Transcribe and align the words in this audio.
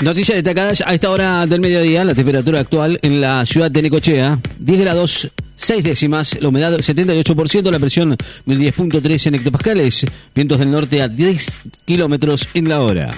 Noticias 0.00 0.36
destacadas 0.36 0.82
a 0.86 0.94
esta 0.94 1.10
hora 1.10 1.46
del 1.46 1.60
mediodía, 1.60 2.06
la 2.06 2.14
temperatura 2.14 2.60
actual 2.60 2.98
en 3.02 3.20
la 3.20 3.44
ciudad 3.44 3.70
de 3.70 3.82
Necochea, 3.82 4.38
10 4.58 4.80
grados 4.80 5.30
6 5.56 5.84
décimas, 5.84 6.40
la 6.40 6.48
humedad 6.48 6.72
78%, 6.78 7.70
la 7.70 7.78
presión 7.78 8.16
1010.3 8.46 9.26
en 9.26 9.34
hectopascales, 9.34 10.06
vientos 10.34 10.58
del 10.58 10.70
norte 10.70 11.02
a 11.02 11.08
10 11.08 11.62
kilómetros 11.84 12.48
en 12.54 12.70
la 12.70 12.80
hora. 12.80 13.14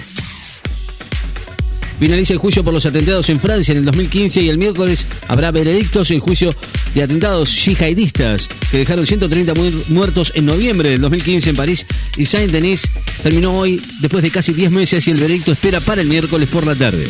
Finaliza 1.99 2.33
el 2.33 2.39
juicio 2.39 2.63
por 2.63 2.73
los 2.73 2.85
atentados 2.85 3.29
en 3.29 3.39
Francia 3.39 3.71
en 3.71 3.79
el 3.79 3.85
2015 3.85 4.41
y 4.41 4.49
el 4.49 4.57
miércoles 4.57 5.07
habrá 5.27 5.51
veredictos 5.51 6.11
en 6.11 6.19
juicio 6.19 6.55
de 6.93 7.03
atentados 7.03 7.65
yihadistas 7.65 8.49
que 8.71 8.77
dejaron 8.77 9.05
130 9.05 9.53
muertos 9.89 10.31
en 10.35 10.45
noviembre 10.45 10.89
del 10.89 11.01
2015 11.01 11.51
en 11.51 11.55
París 11.55 11.85
y 12.17 12.25
Saint-Denis 12.25 12.83
terminó 13.21 13.57
hoy 13.57 13.81
después 14.01 14.23
de 14.23 14.31
casi 14.31 14.53
10 14.53 14.71
meses 14.71 15.07
y 15.07 15.11
el 15.11 15.17
veredicto 15.17 15.51
espera 15.51 15.79
para 15.79 16.01
el 16.01 16.07
miércoles 16.07 16.49
por 16.49 16.65
la 16.65 16.75
tarde. 16.75 17.05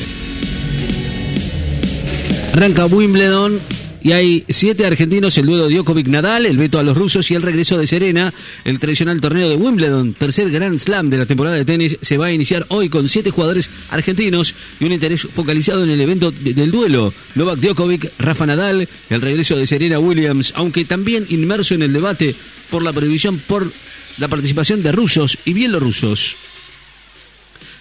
Arranca 2.54 2.86
Wimbledon 2.86 3.60
y 4.04 4.12
hay 4.12 4.44
siete 4.50 4.86
argentinos, 4.86 5.38
el 5.38 5.46
duelo 5.46 5.70
Djokovic-Nadal, 5.70 6.46
el 6.46 6.58
veto 6.58 6.78
a 6.78 6.84
los 6.84 6.98
rusos 6.98 7.32
y 7.32 7.36
el 7.36 7.42
regreso 7.42 7.78
de 7.78 7.88
Serena. 7.88 8.34
El 8.66 8.78
tradicional 8.78 9.22
torneo 9.22 9.50
de 9.50 9.56
Wimbledon, 9.56 10.14
tercer 10.14 10.52
Grand 10.52 10.78
Slam 10.78 11.10
de 11.10 11.18
la 11.18 11.26
temporada 11.26 11.56
de 11.56 11.64
tenis, 11.64 11.98
se 12.02 12.18
va 12.18 12.26
a 12.26 12.32
iniciar 12.34 12.66
hoy 12.68 12.90
con 12.90 13.08
siete 13.08 13.32
jugadores 13.32 13.70
argentinos 13.92 14.56
y 14.82 14.86
un 14.86 14.92
interés 14.92 15.22
focalizado 15.22 15.86
en 15.86 15.90
el 15.90 16.02
evento 16.02 16.32
del 16.32 16.70
duelo. 16.70 17.14
Novak 17.36 17.60
Djokovic, 17.60 18.12
Rafa 18.20 18.46
Nadal, 18.46 18.90
el 19.10 19.22
regreso 19.22 19.56
de 19.56 19.66
Serena 19.66 20.00
Williams, 20.00 20.52
aunque 20.58 20.84
también 20.84 21.26
inmerso 21.30 21.74
en 21.74 21.84
el 21.84 21.94
debate 21.94 22.36
por 22.70 22.84
la 22.84 22.92
prohibición 22.92 23.40
por 23.40 23.72
la 24.18 24.28
participación 24.28 24.84
de 24.84 24.92
rusos 24.92 25.38
y 25.46 25.54
bielorrusos. 25.54 26.36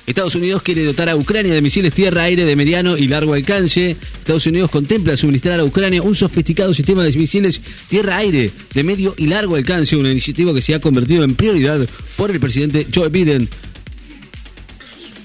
Estados 0.07 0.35
Unidos 0.35 0.63
quiere 0.63 0.85
dotar 0.85 1.09
a 1.09 1.17
Ucrania 1.17 1.55
de 1.55 1.63
misiles 1.63 1.95
tierra-aire 1.95 2.45
de 2.45 2.57
mediano 2.57 2.97
y 2.97 3.07
largo 3.07 3.35
alcance. 3.35 3.97
Estados 4.19 4.47
Unidos 4.47 4.71
contempla 4.71 5.17
suministrar 5.17 5.61
a 5.61 5.65
Ucrania 5.65 6.03
un 6.03 6.15
sofisticado 6.15 6.75
sistema 6.75 7.05
de 7.05 7.13
misiles 7.13 7.61
tierra-aire 7.89 8.51
de 8.75 8.83
medio 8.83 9.15
y 9.17 9.27
largo 9.27 9.55
alcance, 9.55 9.97
una 9.97 10.11
iniciativa 10.11 10.53
que 10.53 10.61
se 10.61 10.75
ha 10.75 10.81
convertido 10.81 11.23
en 11.23 11.37
prioridad 11.37 11.87
por 12.17 12.31
el 12.33 12.41
presidente 12.41 12.87
Joe 12.93 13.11
Biden. 13.11 13.49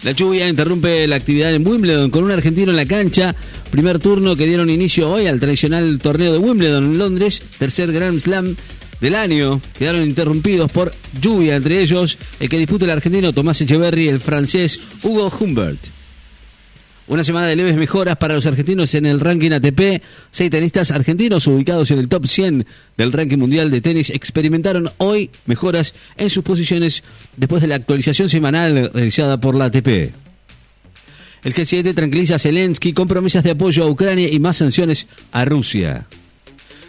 La 0.03 0.11
lluvia 0.11 0.47
interrumpe 0.47 1.07
la 1.07 1.15
actividad 1.15 1.53
en 1.55 1.67
Wimbledon 1.67 2.11
con 2.11 2.23
un 2.23 2.31
argentino 2.31 2.69
en 2.69 2.77
la 2.77 2.85
cancha. 2.85 3.35
Primer 3.71 3.97
turno 3.97 4.35
que 4.35 4.45
dieron 4.45 4.69
inicio 4.69 5.09
hoy 5.09 5.25
al 5.25 5.39
tradicional 5.39 5.97
torneo 5.99 6.31
de 6.31 6.37
Wimbledon 6.37 6.83
en 6.83 6.97
Londres, 6.99 7.41
tercer 7.57 7.91
Grand 7.91 8.21
Slam 8.21 8.55
del 9.01 9.15
año 9.15 9.61
quedaron 9.77 10.03
interrumpidos 10.03 10.71
por 10.71 10.93
lluvia, 11.21 11.55
entre 11.55 11.81
ellos 11.81 12.17
el 12.39 12.49
que 12.49 12.57
disputa 12.57 12.85
el 12.85 12.91
argentino 12.91 13.33
Tomás 13.33 13.61
Echeverry 13.61 14.05
y 14.05 14.09
el 14.09 14.19
francés 14.19 14.79
Hugo 15.03 15.31
Humbert. 15.39 15.79
Una 17.07 17.23
semana 17.23 17.47
de 17.47 17.55
leves 17.55 17.77
mejoras 17.77 18.17
para 18.17 18.33
los 18.33 18.45
argentinos 18.45 18.93
en 18.93 19.05
el 19.05 19.21
ranking 19.21 19.51
ATP. 19.51 20.03
Seis 20.29 20.51
tenistas 20.51 20.91
argentinos 20.91 21.47
ubicados 21.47 21.89
en 21.91 21.99
el 21.99 22.09
top 22.09 22.27
100 22.27 22.65
del 22.97 23.13
ranking 23.13 23.37
mundial 23.37 23.71
de 23.71 23.79
tenis 23.79 24.09
experimentaron 24.09 24.89
hoy 24.97 25.29
mejoras 25.45 25.93
en 26.17 26.29
sus 26.29 26.43
posiciones 26.43 27.03
después 27.37 27.61
de 27.61 27.69
la 27.69 27.75
actualización 27.75 28.27
semanal 28.27 28.91
realizada 28.93 29.39
por 29.39 29.55
la 29.55 29.65
ATP. 29.65 29.87
El 31.45 31.53
G7 31.53 31.95
tranquiliza 31.95 32.35
a 32.35 32.39
Zelensky 32.39 32.91
con 32.91 33.07
promesas 33.07 33.41
de 33.41 33.51
apoyo 33.51 33.85
a 33.85 33.89
Ucrania 33.89 34.27
y 34.29 34.39
más 34.39 34.57
sanciones 34.57 35.07
a 35.31 35.45
Rusia. 35.45 36.07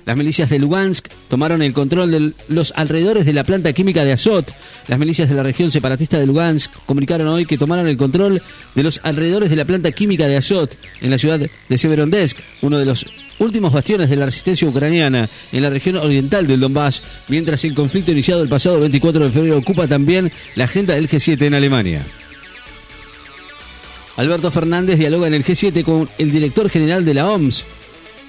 Las 0.08 0.16
milicias 0.16 0.48
de 0.48 0.58
Lugansk 0.58 1.06
tomaron 1.28 1.60
el 1.60 1.74
control 1.74 2.10
de 2.10 2.32
los 2.48 2.72
alrededores 2.76 3.26
de 3.26 3.34
la 3.34 3.44
planta 3.44 3.74
química 3.74 4.06
de 4.06 4.12
Azot. 4.12 4.54
Las 4.86 4.98
milicias 4.98 5.28
de 5.28 5.34
la 5.34 5.42
región 5.42 5.70
separatista 5.70 6.18
de 6.18 6.24
Lugansk 6.24 6.72
comunicaron 6.86 7.28
hoy 7.28 7.44
que 7.44 7.58
tomaron 7.58 7.86
el 7.86 7.98
control 7.98 8.40
de 8.74 8.82
los 8.82 9.00
alrededores 9.02 9.50
de 9.50 9.56
la 9.56 9.66
planta 9.66 9.92
química 9.92 10.26
de 10.26 10.38
Azot 10.38 10.74
en 11.02 11.10
la 11.10 11.18
ciudad 11.18 11.38
de 11.38 11.78
Severodonetsk, 11.78 12.38
uno 12.62 12.78
de 12.78 12.86
los 12.86 13.04
últimos 13.38 13.70
bastiones 13.70 14.08
de 14.08 14.16
la 14.16 14.24
resistencia 14.24 14.66
ucraniana 14.66 15.28
en 15.52 15.62
la 15.62 15.68
región 15.68 15.96
oriental 15.96 16.46
del 16.46 16.60
Donbass, 16.60 17.02
mientras 17.28 17.62
el 17.64 17.74
conflicto 17.74 18.10
iniciado 18.10 18.42
el 18.42 18.48
pasado 18.48 18.80
24 18.80 19.26
de 19.26 19.30
febrero 19.30 19.58
ocupa 19.58 19.86
también 19.86 20.32
la 20.54 20.64
agenda 20.64 20.94
del 20.94 21.10
G7 21.10 21.42
en 21.42 21.52
Alemania. 21.52 22.02
Alberto 24.16 24.50
Fernández 24.50 24.98
dialoga 24.98 25.26
en 25.26 25.34
el 25.34 25.44
G7 25.44 25.84
con 25.84 26.08
el 26.16 26.32
director 26.32 26.70
general 26.70 27.04
de 27.04 27.12
la 27.12 27.28
OMS, 27.28 27.66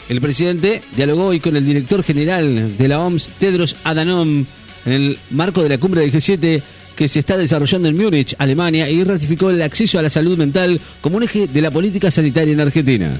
el 0.09 0.21
presidente 0.21 0.81
dialogó 0.95 1.27
hoy 1.27 1.39
con 1.39 1.55
el 1.55 1.65
director 1.65 2.03
general 2.03 2.77
de 2.77 2.87
la 2.87 2.99
OMS, 2.99 3.31
Tedros 3.39 3.75
Adhanom, 3.83 4.43
en 4.85 4.91
el 4.91 5.17
marco 5.29 5.61
de 5.61 5.69
la 5.69 5.77
cumbre 5.77 6.01
del 6.01 6.11
G7 6.11 6.61
que 6.95 7.07
se 7.07 7.19
está 7.19 7.37
desarrollando 7.37 7.87
en 7.87 7.95
Múnich, 7.95 8.35
Alemania, 8.39 8.89
y 8.89 9.03
ratificó 9.03 9.51
el 9.51 9.61
acceso 9.61 9.99
a 9.99 10.01
la 10.01 10.09
salud 10.09 10.37
mental 10.37 10.81
como 10.99 11.17
un 11.17 11.23
eje 11.23 11.47
de 11.47 11.61
la 11.61 11.71
política 11.71 12.11
sanitaria 12.11 12.51
en 12.51 12.59
Argentina. 12.59 13.11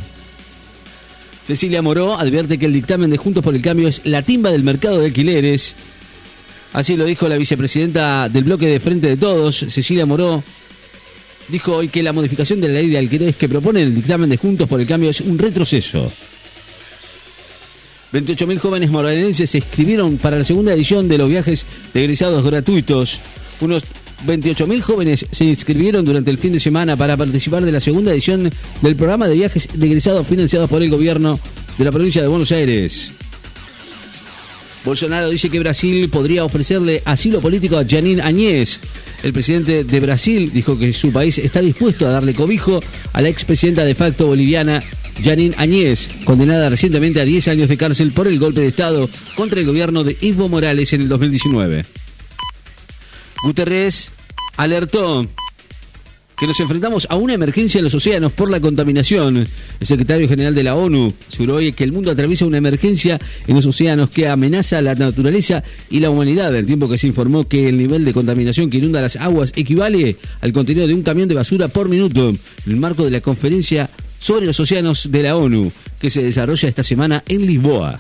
Cecilia 1.48 1.82
Moró 1.82 2.16
advierte 2.16 2.58
que 2.58 2.66
el 2.66 2.74
dictamen 2.74 3.10
de 3.10 3.18
Juntos 3.18 3.44
por 3.44 3.56
el 3.56 3.62
Cambio 3.62 3.88
es 3.88 4.02
la 4.04 4.22
timba 4.22 4.52
del 4.52 4.64
mercado 4.64 5.00
de 5.00 5.06
alquileres. 5.06 5.76
Así 6.74 6.98
lo 6.98 7.06
dijo 7.06 7.30
la 7.30 7.38
vicepresidenta 7.38 8.30
del 8.30 8.44
bloque 8.44 8.68
de 8.68 8.80
Frente 8.80 9.08
de 9.08 9.18
Todos, 9.18 9.66
Cecilia 9.70 10.06
Moró. 10.06 10.44
Dijo 11.48 11.78
hoy 11.78 11.88
que 11.88 12.04
la 12.04 12.14
modificación 12.14 12.60
de 12.62 12.68
la 12.68 12.76
ley 12.76 12.90
de 12.90 12.98
alquileres 12.98 13.36
que 13.36 13.48
propone 13.48 13.82
el 13.82 13.96
dictamen 13.96 14.30
de 14.30 14.38
Juntos 14.38 14.68
por 14.68 14.82
el 14.82 14.88
Cambio 14.88 15.10
es 15.10 15.22
un 15.22 15.40
retroceso. 15.40 16.12
28.000 18.14 18.58
jóvenes 18.58 18.90
moralenses 18.90 19.52
se 19.52 19.60
inscribieron 19.60 20.18
para 20.18 20.38
la 20.38 20.44
segunda 20.44 20.74
edición 20.74 21.08
de 21.08 21.18
los 21.18 21.30
viajes 21.30 21.66
de 21.94 22.04
egresados 22.04 22.44
gratuitos. 22.44 23.20
Unos 23.62 23.84
28.000 24.26 24.82
jóvenes 24.82 25.26
se 25.30 25.46
inscribieron 25.46 26.06
durante 26.06 26.32
el 26.32 26.38
fin 26.38 26.54
de 26.54 26.60
semana 26.60 26.98
para 26.98 27.16
participar 27.16 27.64
de 27.64 27.72
la 27.72 27.80
segunda 27.80 28.12
edición 28.12 28.52
del 28.82 28.96
programa 28.96 29.28
de 29.28 29.36
viajes 29.36 29.70
de 29.74 29.86
egresados 29.86 30.26
financiados 30.28 30.70
por 30.70 30.82
el 30.82 30.90
gobierno 30.90 31.40
de 31.78 31.86
la 31.86 31.92
provincia 31.92 32.22
de 32.22 32.28
Buenos 32.28 32.52
Aires. 32.52 33.12
Bolsonaro 34.84 35.30
dice 35.30 35.50
que 35.50 35.60
Brasil 35.60 36.10
podría 36.10 36.46
ofrecerle 36.46 37.04
asilo 37.06 37.42
político 37.42 37.78
a 37.78 37.86
Janine 37.88 38.22
Añez. 38.22 38.80
El 39.22 39.34
presidente 39.34 39.84
de 39.84 40.00
Brasil 40.00 40.52
dijo 40.54 40.80
que 40.80 40.94
su 40.94 41.12
país 41.12 41.38
está 41.38 41.62
dispuesto 41.62 42.08
a 42.08 42.12
darle 42.12 42.34
cobijo 42.34 42.80
a 43.14 43.22
la 43.22 43.30
expresidenta 43.30 43.84
de 43.84 43.94
facto 43.94 44.28
boliviana 44.28 44.82
Janine 45.24 45.56
Añez, 45.58 46.08
condenada 46.24 46.70
recientemente 46.70 47.20
a 47.20 47.26
10 47.26 47.50
años 47.50 47.70
de 47.70 47.78
cárcel 47.78 48.12
por 48.12 48.28
el 48.28 48.40
golpe 48.40 48.62
de 48.62 48.68
Estado 48.68 49.10
contra 49.36 49.60
el 49.60 49.66
gobierno 49.66 50.04
de 50.04 50.18
Ivo 50.22 50.48
Morales 50.48 50.94
en 50.94 51.02
el 51.02 51.10
2019. 51.10 51.86
Guterres 53.44 54.12
alertó 54.58 55.26
que 56.38 56.48
nos 56.48 56.60
enfrentamos 56.62 57.06
a 57.10 57.18
una 57.18 57.34
emergencia 57.34 57.80
en 57.80 57.84
los 57.84 57.94
océanos 57.94 58.32
por 58.32 58.50
la 58.50 58.62
contaminación. 58.62 59.46
El 59.80 59.88
secretario 59.88 60.28
general 60.30 60.56
de 60.56 60.64
la 60.64 60.76
ONU 60.76 61.14
aseguró 61.28 61.56
hoy 61.56 61.74
que 61.74 61.84
el 61.84 61.92
mundo 61.92 62.12
atraviesa 62.12 62.46
una 62.46 62.58
emergencia 62.58 63.20
en 63.46 63.56
los 63.56 63.66
océanos 63.66 64.10
que 64.10 64.30
amenaza 64.30 64.82
la 64.82 64.96
naturaleza 64.96 65.64
y 65.90 66.00
la 66.00 66.10
humanidad, 66.10 66.56
al 66.56 66.66
tiempo 66.66 66.88
que 66.88 66.98
se 66.98 67.08
informó 67.08 67.46
que 67.46 67.68
el 67.68 67.76
nivel 67.76 68.06
de 68.06 68.14
contaminación 68.14 68.70
que 68.70 68.78
inunda 68.78 69.02
las 69.02 69.18
aguas 69.18 69.52
equivale 69.58 70.16
al 70.40 70.54
contenido 70.54 70.88
de 70.88 70.94
un 70.94 71.04
camión 71.04 71.28
de 71.28 71.36
basura 71.36 71.68
por 71.68 71.90
minuto, 71.90 72.30
en 72.30 72.40
el 72.68 72.78
marco 72.78 73.04
de 73.04 73.12
la 73.12 73.20
conferencia 73.20 73.90
sobre 74.20 74.46
los 74.46 74.60
océanos 74.60 75.12
de 75.12 75.24
la 75.24 75.36
ONU, 75.36 75.72
que 76.00 76.10
se 76.10 76.22
desarrolla 76.22 76.70
esta 76.70 76.84
semana 76.84 77.24
en 77.28 77.46
Lisboa. 77.46 78.00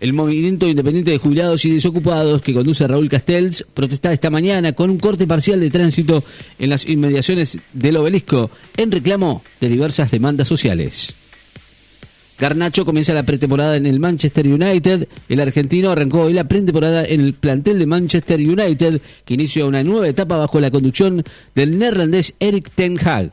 El 0.00 0.12
movimiento 0.12 0.68
independiente 0.68 1.10
de 1.10 1.18
jubilados 1.18 1.64
y 1.64 1.72
desocupados 1.72 2.40
que 2.40 2.54
conduce 2.54 2.86
Raúl 2.86 3.08
Castells 3.08 3.66
protesta 3.74 4.12
esta 4.12 4.30
mañana 4.30 4.72
con 4.72 4.90
un 4.90 4.98
corte 4.98 5.26
parcial 5.26 5.58
de 5.58 5.70
tránsito 5.70 6.22
en 6.60 6.70
las 6.70 6.86
inmediaciones 6.86 7.58
del 7.72 7.96
obelisco 7.96 8.50
en 8.76 8.92
reclamo 8.92 9.42
de 9.60 9.68
diversas 9.68 10.12
demandas 10.12 10.46
sociales. 10.46 11.14
Garnacho 12.38 12.84
comienza 12.84 13.12
la 13.12 13.24
pretemporada 13.24 13.76
en 13.76 13.86
el 13.86 13.98
Manchester 13.98 14.46
United. 14.46 15.08
El 15.28 15.40
argentino 15.40 15.90
arrancó 15.90 16.22
hoy 16.22 16.32
la 16.32 16.46
pretemporada 16.46 17.04
en 17.04 17.20
el 17.20 17.34
plantel 17.34 17.80
de 17.80 17.86
Manchester 17.86 18.38
United, 18.38 19.02
que 19.24 19.34
inicia 19.34 19.66
una 19.66 19.82
nueva 19.82 20.06
etapa 20.06 20.36
bajo 20.36 20.60
la 20.60 20.70
conducción 20.70 21.24
del 21.56 21.76
neerlandés 21.76 22.36
Eric 22.38 22.70
Ten 22.76 22.96
Hag. 23.04 23.32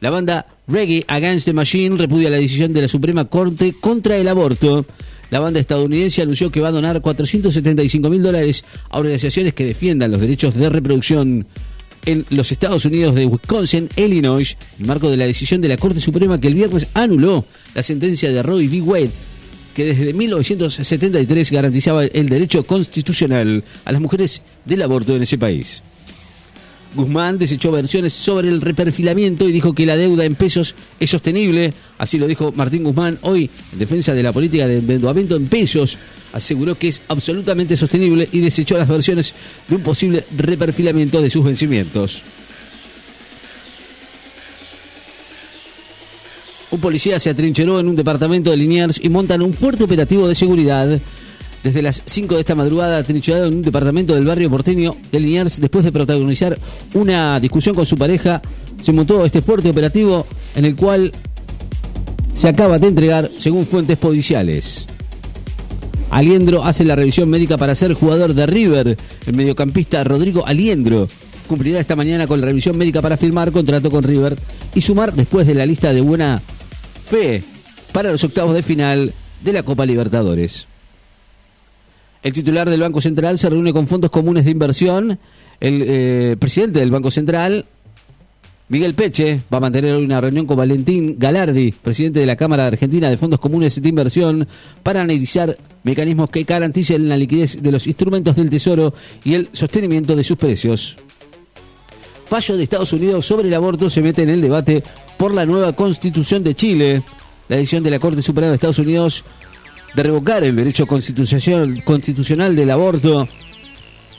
La 0.00 0.10
banda 0.10 0.46
Reggae 0.68 1.04
Against 1.08 1.46
the 1.46 1.52
Machine 1.52 1.96
repudia 1.96 2.30
la 2.30 2.36
decisión 2.36 2.72
de 2.72 2.82
la 2.82 2.88
Suprema 2.88 3.24
Corte 3.24 3.74
contra 3.80 4.16
el 4.16 4.28
aborto. 4.28 4.86
La 5.30 5.40
banda 5.40 5.60
estadounidense 5.60 6.22
anunció 6.22 6.50
que 6.50 6.60
va 6.60 6.68
a 6.68 6.72
donar 6.72 7.00
475 7.00 8.08
mil 8.08 8.22
dólares 8.22 8.64
a 8.90 8.98
organizaciones 8.98 9.54
que 9.54 9.64
defiendan 9.64 10.10
los 10.10 10.20
derechos 10.20 10.54
de 10.54 10.70
reproducción 10.70 11.46
en 12.06 12.24
los 12.30 12.52
Estados 12.52 12.84
Unidos 12.84 13.14
de 13.14 13.26
Wisconsin, 13.26 13.88
Illinois, 13.96 14.56
en 14.78 14.86
marco 14.86 15.10
de 15.10 15.16
la 15.16 15.26
decisión 15.26 15.60
de 15.60 15.68
la 15.68 15.76
Corte 15.76 16.00
Suprema 16.00 16.40
que 16.40 16.46
el 16.46 16.54
viernes 16.54 16.86
anuló 16.94 17.44
la 17.74 17.82
sentencia 17.82 18.32
de 18.32 18.42
Roe 18.42 18.66
v. 18.66 18.80
Wade, 18.80 19.10
que 19.74 19.84
desde 19.84 20.12
1973 20.12 21.50
garantizaba 21.50 22.04
el 22.04 22.28
derecho 22.28 22.64
constitucional 22.64 23.64
a 23.84 23.92
las 23.92 24.00
mujeres 24.00 24.42
del 24.64 24.82
aborto 24.82 25.14
en 25.16 25.22
ese 25.22 25.38
país. 25.38 25.82
Guzmán 26.94 27.38
desechó 27.38 27.70
versiones 27.70 28.12
sobre 28.12 28.48
el 28.48 28.60
reperfilamiento 28.60 29.48
y 29.48 29.52
dijo 29.52 29.74
que 29.74 29.86
la 29.86 29.96
deuda 29.96 30.24
en 30.24 30.34
pesos 30.34 30.74
es 30.98 31.10
sostenible. 31.10 31.72
Así 31.98 32.18
lo 32.18 32.26
dijo 32.26 32.52
Martín 32.52 32.84
Guzmán 32.84 33.18
hoy 33.22 33.50
en 33.72 33.78
defensa 33.78 34.14
de 34.14 34.22
la 34.22 34.32
política 34.32 34.66
de 34.66 34.78
endeudamiento 34.78 35.36
en 35.36 35.46
pesos. 35.46 35.98
Aseguró 36.32 36.76
que 36.76 36.88
es 36.88 37.00
absolutamente 37.08 37.76
sostenible 37.76 38.28
y 38.32 38.40
desechó 38.40 38.76
las 38.78 38.88
versiones 38.88 39.34
de 39.68 39.76
un 39.76 39.82
posible 39.82 40.24
reperfilamiento 40.36 41.20
de 41.20 41.30
sus 41.30 41.44
vencimientos. 41.44 42.22
Un 46.70 46.80
policía 46.80 47.18
se 47.18 47.30
atrincheró 47.30 47.80
en 47.80 47.88
un 47.88 47.96
departamento 47.96 48.50
de 48.50 48.58
Liniers 48.58 49.00
y 49.02 49.08
montan 49.08 49.40
un 49.40 49.54
fuerte 49.54 49.84
operativo 49.84 50.28
de 50.28 50.34
seguridad 50.34 51.00
desde 51.62 51.82
las 51.82 52.02
5 52.06 52.34
de 52.34 52.40
esta 52.40 52.54
madrugada, 52.54 52.98
atrincherado 52.98 53.46
en 53.46 53.54
un 53.54 53.62
departamento 53.62 54.14
del 54.14 54.24
barrio 54.24 54.48
porteño 54.48 54.96
de 55.10 55.20
Liniers, 55.20 55.60
después 55.60 55.84
de 55.84 55.92
protagonizar 55.92 56.58
una 56.94 57.40
discusión 57.40 57.74
con 57.74 57.84
su 57.84 57.96
pareja, 57.96 58.40
se 58.80 58.92
montó 58.92 59.24
este 59.24 59.42
fuerte 59.42 59.70
operativo 59.70 60.24
en 60.54 60.64
el 60.64 60.76
cual 60.76 61.12
se 62.32 62.48
acaba 62.48 62.78
de 62.78 62.86
entregar, 62.86 63.28
según 63.36 63.66
fuentes 63.66 63.98
policiales. 63.98 64.86
Aliendro 66.10 66.64
hace 66.64 66.84
la 66.84 66.94
revisión 66.94 67.28
médica 67.28 67.58
para 67.58 67.74
ser 67.74 67.94
jugador 67.94 68.32
de 68.32 68.46
River. 68.46 68.96
El 69.26 69.34
mediocampista 69.34 70.04
Rodrigo 70.04 70.46
Aliendro 70.46 71.08
cumplirá 71.48 71.80
esta 71.80 71.96
mañana 71.96 72.28
con 72.28 72.40
la 72.40 72.46
revisión 72.46 72.78
médica 72.78 73.02
para 73.02 73.16
firmar 73.16 73.50
contrato 73.50 73.90
con 73.90 74.04
River 74.04 74.36
y 74.74 74.80
sumar 74.80 75.12
después 75.12 75.48
de 75.48 75.54
la 75.54 75.66
lista 75.66 75.92
de 75.92 76.00
buena 76.00 76.40
fe 77.10 77.42
para 77.92 78.12
los 78.12 78.22
octavos 78.22 78.54
de 78.54 78.62
final 78.62 79.12
de 79.42 79.52
la 79.52 79.64
Copa 79.64 79.84
Libertadores. 79.84 80.67
El 82.22 82.32
titular 82.32 82.68
del 82.68 82.80
Banco 82.80 83.00
Central 83.00 83.38
se 83.38 83.48
reúne 83.48 83.72
con 83.72 83.86
fondos 83.86 84.10
comunes 84.10 84.44
de 84.44 84.50
inversión. 84.50 85.18
El 85.60 85.84
eh, 85.86 86.36
presidente 86.38 86.80
del 86.80 86.90
Banco 86.90 87.10
Central, 87.10 87.64
Miguel 88.68 88.94
Peche, 88.94 89.40
va 89.52 89.58
a 89.58 89.60
mantener 89.60 89.94
hoy 89.94 90.04
una 90.04 90.20
reunión 90.20 90.46
con 90.46 90.56
Valentín 90.56 91.16
Galardi, 91.18 91.72
presidente 91.72 92.20
de 92.20 92.26
la 92.26 92.36
Cámara 92.36 92.66
Argentina 92.66 93.08
de 93.08 93.16
Fondos 93.16 93.40
Comunes 93.40 93.80
de 93.80 93.88
Inversión, 93.88 94.48
para 94.82 95.00
analizar 95.00 95.56
mecanismos 95.84 96.30
que 96.30 96.42
garanticen 96.42 97.08
la 97.08 97.16
liquidez 97.16 97.62
de 97.62 97.72
los 97.72 97.86
instrumentos 97.86 98.34
del 98.34 98.50
Tesoro 98.50 98.92
y 99.24 99.34
el 99.34 99.48
sostenimiento 99.52 100.16
de 100.16 100.24
sus 100.24 100.36
precios. 100.36 100.96
Fallo 102.28 102.56
de 102.56 102.64
Estados 102.64 102.92
Unidos 102.92 103.24
sobre 103.24 103.48
el 103.48 103.54
aborto 103.54 103.88
se 103.88 104.02
mete 104.02 104.22
en 104.22 104.28
el 104.28 104.42
debate 104.42 104.82
por 105.16 105.32
la 105.32 105.46
nueva 105.46 105.72
constitución 105.72 106.44
de 106.44 106.54
Chile. 106.54 107.02
La 107.48 107.56
decisión 107.56 107.82
de 107.82 107.90
la 107.90 107.98
Corte 107.98 108.20
Suprema 108.20 108.48
de 108.48 108.56
Estados 108.56 108.78
Unidos 108.78 109.24
de 109.94 110.02
revocar 110.02 110.44
el 110.44 110.54
derecho 110.54 110.86
constitucional 110.86 112.54
del 112.54 112.70
aborto 112.70 113.26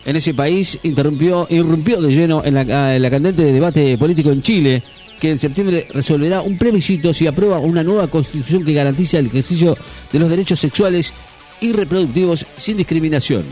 en 0.06 0.16
ese 0.16 0.34
país 0.34 0.80
interrumpió, 0.84 1.46
irrumpió 1.50 2.02
de 2.02 2.12
lleno 2.12 2.44
en 2.44 2.54
la, 2.56 2.96
en 2.96 3.02
la 3.02 3.10
candente 3.10 3.44
debate 3.44 3.98
político 3.98 4.32
en 4.32 4.42
Chile, 4.42 4.82
que 5.20 5.32
en 5.32 5.38
septiembre 5.38 5.86
resolverá 5.94 6.42
un 6.42 6.58
plebiscito 6.58 7.14
si 7.14 7.28
aprueba 7.28 7.60
una 7.60 7.84
nueva 7.84 8.08
constitución 8.08 8.64
que 8.64 8.74
garantiza 8.74 9.20
el 9.20 9.28
ejercicio 9.28 9.78
de 10.12 10.20
los 10.20 10.30
derechos 10.30 10.60
sexuales 10.60 11.14
y 11.62 11.74
reproductivos 11.74 12.46
sin 12.58 12.78
discriminación. 12.78 13.44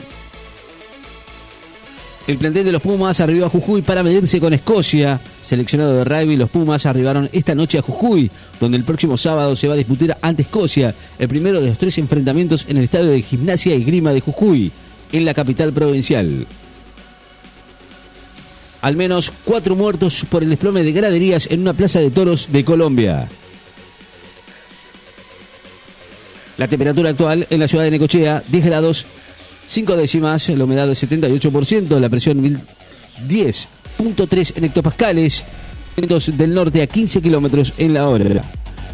El 2.27 2.38
plantel 2.38 2.65
de 2.65 2.74
los 2.74 2.81
Pumas 2.81 3.21
arribó 3.21 3.45
a 3.45 3.50
Jujuy 3.50 3.81
para 3.81 4.03
medirse 4.03 4.41
con 4.41 4.51
Escocia. 4.51 5.18
Seleccionado 5.41 5.95
de 5.95 6.03
rugby, 6.03 6.35
los 6.35 6.50
Pumas 6.50 6.85
arribaron 6.85 7.29
esta 7.31 7.56
noche 7.56 7.77
a 7.77 7.81
Jujuy, 7.81 8.29
donde 8.59 8.77
el 8.77 8.83
próximo 8.83 9.15
sábado 9.15 9.56
se 9.56 9.69
va 9.69 9.75
a 9.75 9.77
disputar 9.77 10.18
ante 10.21 10.41
Escocia, 10.41 10.94
el 11.18 11.29
primero 11.29 11.62
de 11.62 11.69
los 11.69 11.77
tres 11.77 11.97
enfrentamientos 11.97 12.65
en 12.68 12.75
el 12.75 12.83
estadio 12.83 13.07
de 13.12 13.21
gimnasia 13.21 13.75
y 13.75 13.83
grima 13.85 14.12
de 14.12 14.19
Jujuy, 14.19 14.74
en 15.13 15.24
la 15.24 15.33
capital 15.33 15.71
provincial. 15.71 16.45
Al 18.81 18.97
menos 18.97 19.31
cuatro 19.45 19.77
muertos 19.77 20.25
por 20.30 20.44
el 20.44 20.50
desplome 20.50 20.83
de 20.83 20.91
graderías 20.91 21.47
en 21.50 21.62
una 21.62 21.73
plaza 21.73 22.01
de 22.01 22.12
toros 22.12 22.51
de 22.51 22.65
Colombia. 22.65 23.30
La 26.57 26.68
temperatura 26.68 27.12
actual 27.12 27.47
en 27.50 27.59
la 27.62 27.69
ciudad 27.69 27.85
de 27.85 27.91
Necochea, 27.91 28.44
10 28.50 28.65
grados 28.65 29.06
5 29.68 29.98
décimas, 29.98 30.50
la 30.50 30.64
humedad 30.64 30.88
del 30.88 30.96
78%, 30.96 32.00
la 32.00 32.10
presión 32.10 32.42
10.3 33.28 34.54
en 34.56 34.64
hectopascales, 34.64 35.44
vientos 35.96 36.38
del 36.38 36.54
norte 36.54 36.81
a 36.81 36.88
15 36.88 37.22
kilómetros 37.22 37.74
en 37.78 37.94
la 37.94 38.08
hora. 38.08 38.44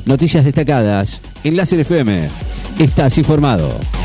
Noticias 0.05 0.43
destacadas 0.43 1.21
en 1.43 1.55
Láser 1.55 1.79
FM. 1.79 2.27
Estás 2.79 3.17
informado. 3.17 4.02